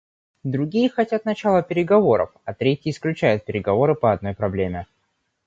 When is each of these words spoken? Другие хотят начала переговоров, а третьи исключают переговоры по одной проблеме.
Другие 0.43 0.89
хотят 0.89 1.25
начала 1.25 1.61
переговоров, 1.61 2.31
а 2.43 2.55
третьи 2.55 2.89
исключают 2.91 3.45
переговоры 3.45 3.93
по 3.93 4.11
одной 4.11 4.33
проблеме. 4.33 4.87